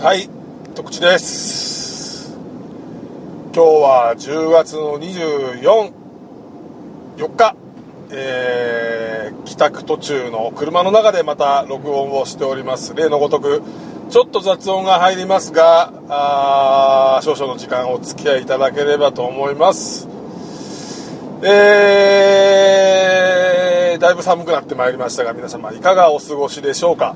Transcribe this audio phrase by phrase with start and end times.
[0.00, 0.28] はい、
[0.74, 2.36] 徳地です。
[3.54, 5.92] 今日は10月の24、
[7.16, 7.56] 4日、
[8.10, 12.94] えー帰宅途中の車の中でまた録音をしております。
[12.94, 13.62] 例のごとく、
[14.10, 20.08] ちょっと雑音が入りますが、あ少々の時間お付き合いいただければと思います。
[21.42, 27.14] えー、だいぶ寒くなってまいりましたが、皆様いかがお過ごしでしょうか？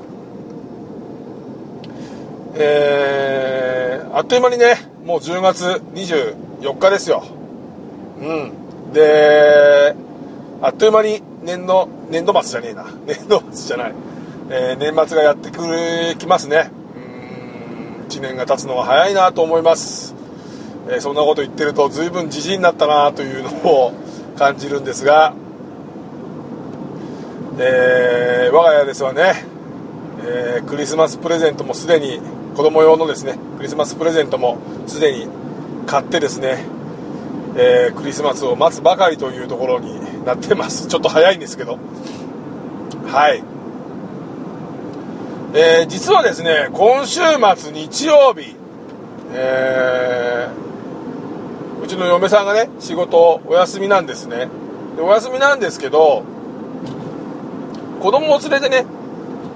[2.55, 7.23] えー、あっという間にね、もう10月24日ですよ。
[8.19, 8.91] うん。
[8.91, 9.95] で、
[10.61, 12.85] あっという間に年の、年度末じゃねえな。
[13.05, 13.93] 年度末じゃない。
[14.49, 16.71] えー年末がやってくる、きますね。
[16.95, 20.15] うん、1年が経つのが早いなと思います。
[20.89, 23.93] えーそんなこと言ってると随分じじいになったなというのを
[24.37, 25.33] 感じるんですが、
[27.59, 29.45] えー我が家ですはね、
[30.25, 32.19] えークリスマスプレゼントもすでに
[32.59, 35.29] 子供用のですねクリスマスプレゼントもすでに
[35.87, 36.65] 買ってですね、
[37.55, 40.87] えークリスマスを待つばかりというところになってます。
[40.91, 41.77] ちょっと早いんですけど。
[43.07, 43.41] はい、
[45.53, 47.21] えー実はですね今週
[47.55, 48.57] 末日曜日、
[49.33, 54.49] えーうちの嫁さんがね仕事お休みなんですね。
[54.97, 56.23] でお休みなんですけど
[58.01, 58.85] 子供を連れてね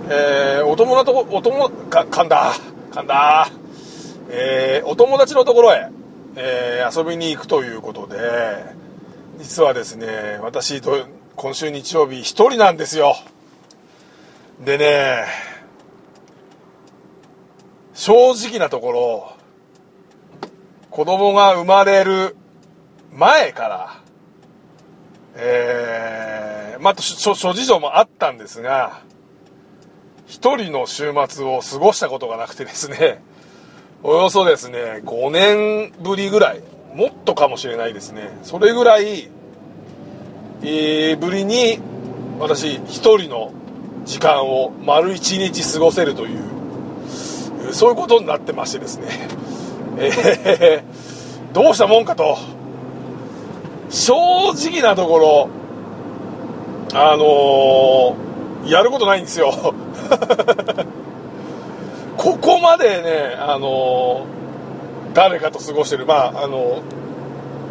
[0.09, 2.53] えーお友達と、お友、か、噛んだ、
[2.93, 3.49] 噛んだ、
[4.29, 5.89] えーお友達のところへ、
[6.35, 8.65] えー遊びに行くということで、
[9.39, 10.79] 実はですね、私、
[11.35, 13.15] 今週日曜日一人なんですよ。
[14.63, 15.25] でね、
[17.95, 19.33] 正直なところ、
[20.91, 22.35] 子供が生まれる
[23.11, 24.01] 前から、
[25.33, 29.01] えーまあ、諸事情もあったんですが、
[30.25, 33.21] 一人の週末を過ごしたことがなくてですね、
[34.03, 36.61] およそですね、5年ぶりぐらい、
[36.95, 39.29] もっとかもしれないですね、それぐらい、
[40.63, 41.79] えーぶりに、
[42.39, 43.51] 私一人の
[44.05, 49.07] 時間を丸一日過ごせるという、そういうことになってましてですね、
[49.97, 52.37] えーどうしたもんかと、
[53.91, 54.15] 正
[54.53, 55.49] 直なところ、
[56.93, 58.32] あのー
[58.65, 59.51] やることないんですよ。
[62.17, 64.25] ここまでね、あの
[65.13, 66.81] 誰かと過ごしてる、まあ、あの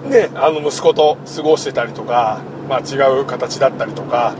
[0.08, 4.34] ね、あの息子と過ごしてたりとか、まあ、違う形だったりとか、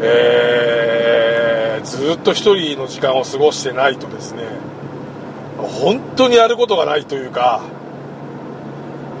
[0.00, 1.50] えー
[1.84, 4.44] ずっと一人の時間を過ごしてないとですね、
[5.56, 7.62] 本当にやることがないというか、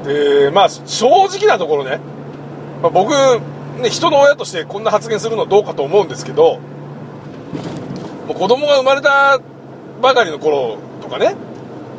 [0.04, 2.00] で、まあ、正直なところね、
[2.82, 3.12] まあ、僕、
[3.80, 6.58] ね、人の親としてこんな発言するのはどうかと思うんですけど、
[8.26, 9.40] もう子供が生まれた
[10.00, 11.34] ばかりの頃とかね、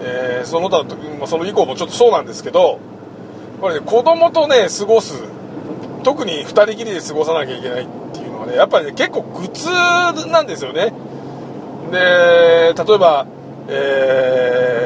[0.01, 2.79] えーその他の時、まあ、その以降もちょっとそうなんですけど、やっ
[3.61, 5.23] ぱりね、子供とね、過ごす、
[6.03, 10.93] 特に2人きりで過ごさなきゃいけないっていうのはね、やっぱりね、結構苦痛なんですよね。
[11.91, 13.27] で、例えば、
[13.67, 14.81] えー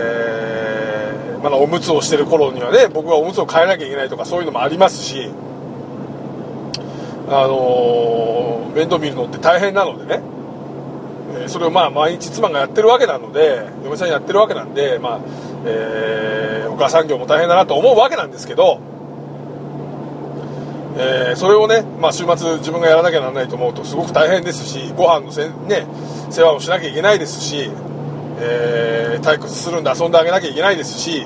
[1.46, 5.30] まだおむつをしてる頃にはね、僕がおむつを変えなきゃいけないとかそういうのもありますし、
[7.28, 10.22] あのー面倒見るのって大変なのでね、
[11.46, 15.20] えそれをまあ毎日妻がやってるわけなので嫁さんやってるわけなんで、まあ
[15.66, 18.82] えーお母さん業も大変だなと思うわけなんですけど、
[20.98, 25.88] えーそれをね、まあ、週末自分がやらなきゃならないと思うとすごく大変ですしご飯のせ、ね、
[26.30, 27.72] 世話をしなきゃいけないですし、
[28.42, 31.26] えー退屈するんで遊んであげなきゃいけないですし、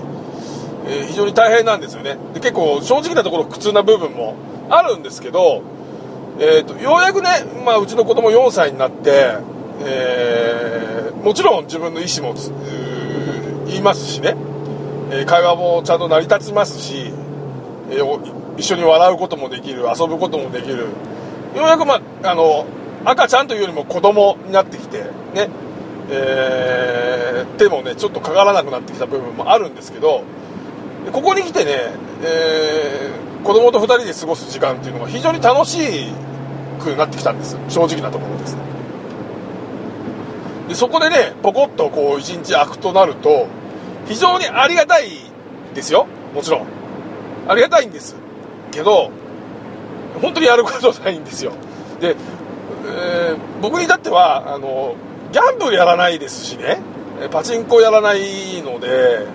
[0.85, 2.17] え非常に大変なんですよね。
[2.35, 4.35] で結構正直なところ苦痛な部分も
[4.69, 5.63] あるんですけど、
[6.41, 7.29] えー、とようやくね、
[7.66, 9.38] まあ、うちの子供4歳になって、
[9.81, 12.33] えーもちろん自分の意思も
[13.67, 14.38] 言いますしね、
[15.11, 17.11] え会話もちゃんと成り立ちますし、
[17.91, 20.77] えー一緒に笑うこともできる遊ぶこともできる。
[20.77, 20.88] よ
[21.55, 22.66] うやく、まあ、あの
[23.03, 25.00] 赤ちゃんというよりも子供になってきて
[25.33, 25.50] ね、
[26.09, 30.24] えー手もねちょっとかからなくなってきた部分もあるんですけど
[31.12, 31.71] ここに来てね、
[32.24, 36.13] えー子供と2人で過ごす時間っていうのが非常に楽しい
[36.79, 37.57] くなってきたんです。
[37.67, 38.55] 正直なところです。
[38.55, 38.61] ね
[40.69, 43.47] でそこでねポコッとこう一日空くとなると
[44.07, 45.09] 非常にありがたい
[45.73, 46.07] ですよ。
[46.33, 46.67] もちろん。
[47.47, 48.15] ありがたいんです。
[48.71, 49.11] けど
[50.21, 51.53] 本当にやることないんですよ。
[51.99, 52.15] で、
[52.87, 54.95] えー僕に至ってはあの
[55.31, 56.79] ギャンブルやらないですしね。
[57.31, 59.27] パチンコやらないので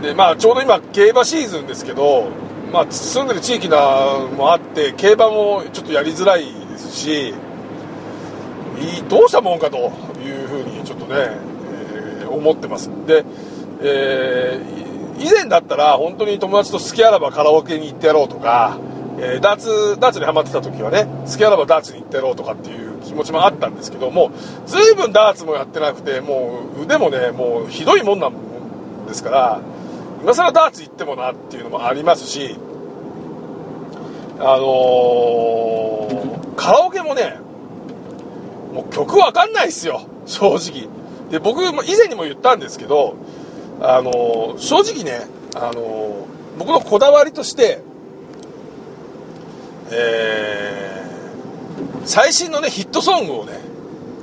[0.00, 2.30] で、まあ、ちょうど今競馬シーズンですけど、
[2.72, 3.76] まあ、住んでる地域な
[4.36, 7.34] もあって競馬もちょっとやりづらいですし
[9.08, 11.14] どうしたもんかというふうにちょっとね、
[12.22, 12.88] え思ってます。
[13.06, 13.24] で、
[13.82, 18.78] えー、以前だったら本当に友達と好きあらばカラオケに行ってやろうとか、
[19.18, 24.30] えー、ダーツダーツにハマってた時はね好きあらばダーツに行ってやろうとかっていう気持ちもあったんですけども
[24.66, 29.60] 随分ダーツもやってなくてもう腕もねもうひどいもんなんですから
[30.22, 32.56] 今更ダーツ行ってもなっていうのもありますし
[34.38, 37.38] あのー、カラオケもね
[38.72, 40.88] もう曲わかんないっすよ正直。
[41.30, 43.16] で僕も以前にも言ったんですけど
[43.80, 46.24] あのー、正直ねあのー、
[46.58, 47.82] 僕のこだわりとして
[49.92, 53.58] えー、最新のねヒットソングをね、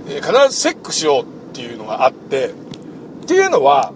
[0.06, 3.94] 必ずチェックしようっていうのがあってっていうのは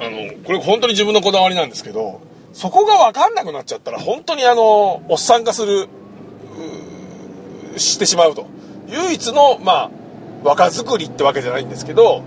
[0.00, 2.20] あのこれ本当に自分のこだわりなんですけど
[2.52, 5.88] そこが分かんなくなっちゃったら本当にあのおっさん化する
[7.76, 8.46] してしまうと。
[8.88, 9.90] 唯一のまあ
[10.42, 12.22] 若作りってわけじゃないんですけど、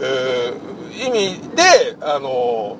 [0.00, 2.76] えー、意味であの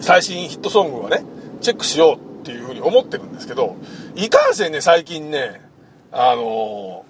[0.00, 1.24] 最新ヒットソングはね
[1.60, 3.76] チェックしようっていうふうに思ってるんですけど
[4.14, 5.60] いかんせんね最近ね
[6.10, 7.06] あの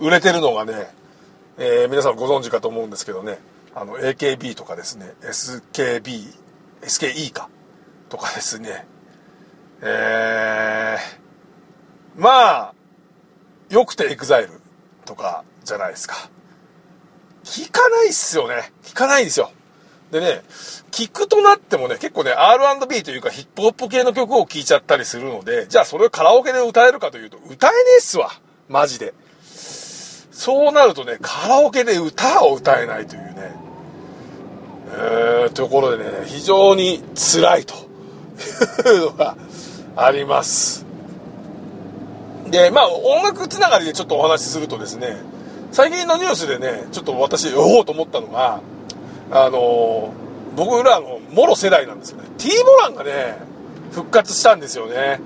[0.00, 0.72] 売れてるのがね、
[1.58, 3.38] え、皆さんご存知かと思うんですけどね
[3.74, 6.34] あの AKB とかですね SKB
[6.82, 7.48] SKE か
[8.08, 8.86] とかですね。
[9.82, 12.28] えー、ま
[12.70, 12.74] あ
[13.70, 14.60] よくて EXILE
[15.04, 16.30] とかじゃないですか。
[17.44, 18.72] 聞かないっすよね。
[18.82, 19.50] 聞かないんですよ。
[20.10, 20.42] でね
[20.90, 28.30] 聞くとなってもね結構ね R&B というかヒップホップ系の曲を聴いちゃったりするのでじゃあそれをカラオケで歌えるかというと歌えねえっすわ。
[28.68, 29.14] マジで。
[29.44, 33.29] そうなるとねカラオケで歌を歌えないという。
[34.92, 37.74] えー、ところでね非常に辛いと
[38.88, 39.36] いうのが
[39.96, 40.84] あります。
[42.50, 45.16] でまあ音楽つながりでちょっとお話しするとですね
[45.70, 48.60] 最近のニュースでねちょっと私おおと思ったのが
[49.30, 50.12] あの
[50.56, 52.28] 僕らのもろ世代なんですよね。
[52.38, 53.36] T ボランがね
[53.92, 55.20] 復活したんですよね。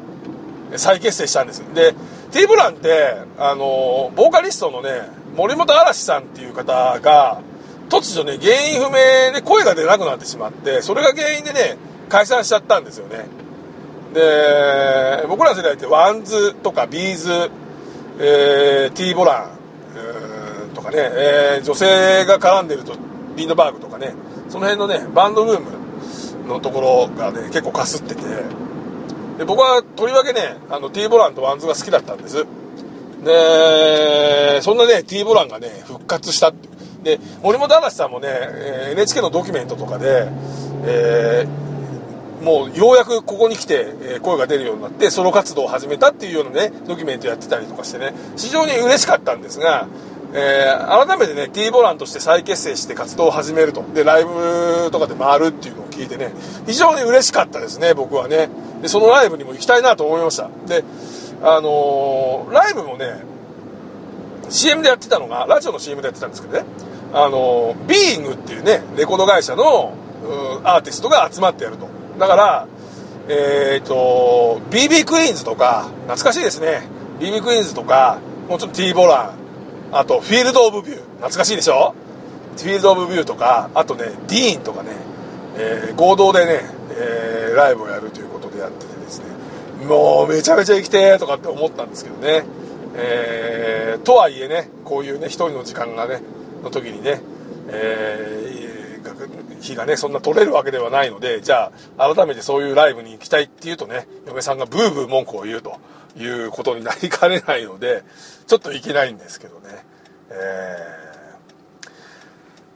[0.77, 1.95] 再結成したんですで
[2.33, 5.03] T ボランってあのボーカリストのね
[5.37, 7.41] 森友嵐士さんっていう方が
[7.95, 11.77] 突如ね原因不明で声が出なくなってしまってそれが原因でね
[12.09, 13.27] 解散しちゃったんですよね。
[14.13, 17.51] で僕らの世代って WANDS とか B'z、
[18.21, 19.49] えー、T ボラ
[20.71, 22.97] ンとかね、えー、女性が絡んでると
[23.37, 24.15] リンドバーグとかね
[24.49, 28.23] その辺のねバンドブームのところがね結構かすってて
[29.39, 32.47] で僕はとりわけねあの T ボランとワンズが好きだったんです。
[33.25, 36.69] でそんなね T ボランがね復活したって
[37.05, 38.29] で森本嵐さんもね
[38.93, 40.29] NHK のドキュメントとかで、
[40.85, 49.87] えー、もうようやくここに来て声が出るようになってソロ活動を始めたっていうようなねドキュメントやってたりとかしてね非常に嬉しかったんですが
[50.37, 53.85] えー、改めてね T ボランとして再結成して活動を始めると。
[53.95, 56.33] でライブとかで回るっていうのを聞いてね
[56.67, 58.49] 非常に嬉しかったですね僕はね。
[58.83, 60.51] でそのライブにも行きたいなと思いました。
[60.67, 60.83] で
[61.41, 63.23] あのー、ライブもね
[64.51, 66.65] CM でやってたのがラジオの CM でやってたんですけどね。
[67.15, 69.95] あの、ビーイングっていうねレコード会社の
[70.65, 71.89] アーティストが集まってやると。
[72.19, 72.67] だから
[73.29, 76.83] えっ、ー、と BB クイーンズとか懐かしいですね。
[77.21, 78.19] BB クイーンズとか
[78.49, 79.45] もうちょっと T ボラン
[79.97, 80.99] あと、フィールド・オブ・ビュー。
[81.19, 81.95] 懐かしいでしょ？
[82.57, 84.91] フィールド・オブ・ビューとか、あとね、ディーンとかね、
[85.57, 89.27] えー、合同でね、えー、ライブをやるということでやっててですね、
[89.87, 92.45] もうめちゃめちゃ行きてーとかって思ったんですけどね、
[92.97, 96.23] えー、とはいえね、こういうね、一人の時間がね、
[96.65, 97.21] の時にね、
[97.69, 105.79] えー、日がね、そんな取れるわけではないので、じゃあ、改めてそういうライブに行きたいっていうとね、嫁さんがブーブー文句を言うと。
[106.17, 108.05] いうことになりかねないので
[108.47, 109.85] ちょっといけないんですけどね、
[110.31, 111.89] えー、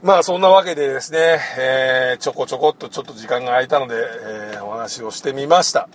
[0.02, 5.88] まあそんなわけでですね、えー、ちょこちょこっとちょっと時間が空いたので、えー、お話をしてみました、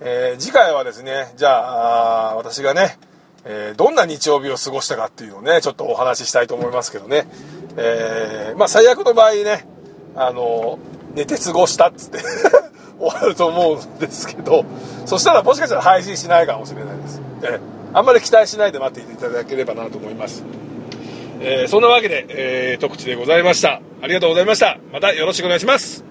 [0.00, 2.98] え次回はですねじゃあ私がね
[3.44, 7.26] えどんな日曜日を過ごしたかっていうのをねちょっとお話ししたいと思いますけどね、
[7.76, 9.66] えまあ最悪の場合ね
[10.14, 10.78] あの
[11.14, 12.18] 寝て過ごしたっつって
[12.98, 14.64] 終わると思うんですけど
[15.06, 17.60] そしたらもしかしたら配信しないかもしれないです、え
[17.94, 20.44] あんまり期待しないで待っていただければなと思います、
[21.40, 23.80] えー、そんなわけで、えー、特地でございました。
[24.02, 24.78] ありがとうございました。
[24.92, 26.07] またよろしくお願いします。